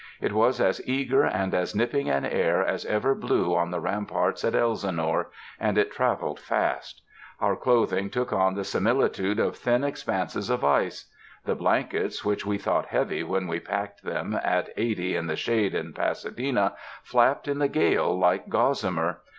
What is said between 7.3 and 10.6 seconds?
Our clothing took on the similitude of thin expanses